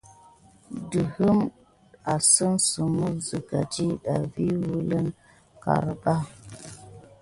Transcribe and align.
Douwa 0.89 1.29
anasime 2.13 3.07
siga 3.25 3.59
ɗida 3.71 4.13
vi 4.33 4.45
kilué 4.63 4.99
karka. 5.63 6.13